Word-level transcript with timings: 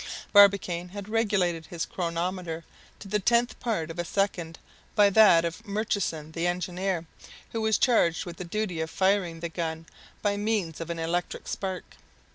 Barbicane 0.33 0.89
had 0.89 1.07
regulated 1.07 1.67
his 1.67 1.85
chronometer 1.85 2.63
to 2.97 3.07
the 3.07 3.19
tenth 3.19 3.59
part 3.59 3.91
of 3.91 3.99
a 3.99 4.03
second 4.03 4.57
by 4.95 5.11
that 5.11 5.45
of 5.45 5.63
Murchison 5.63 6.31
the 6.31 6.47
engineer, 6.47 7.05
who 7.51 7.61
was 7.61 7.77
charged 7.77 8.25
with 8.25 8.37
the 8.37 8.43
duty 8.43 8.81
of 8.81 8.89
firing 8.89 9.41
the 9.41 9.49
gun 9.49 9.85
by 10.23 10.37
means 10.37 10.81
of 10.81 10.89
an 10.89 10.97
electric 10.97 11.47
spark. 11.47 11.97